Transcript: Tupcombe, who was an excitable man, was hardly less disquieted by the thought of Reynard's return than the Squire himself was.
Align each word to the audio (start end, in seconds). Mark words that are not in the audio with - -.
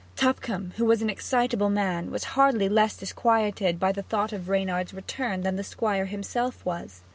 Tupcombe, 0.15 0.73
who 0.77 0.85
was 0.85 1.03
an 1.03 1.11
excitable 1.11 1.69
man, 1.69 2.09
was 2.09 2.23
hardly 2.33 2.67
less 2.67 2.97
disquieted 2.97 3.79
by 3.79 3.91
the 3.91 4.01
thought 4.01 4.33
of 4.33 4.49
Reynard's 4.49 4.95
return 4.95 5.41
than 5.41 5.57
the 5.57 5.63
Squire 5.63 6.05
himself 6.05 6.65
was. 6.65 7.01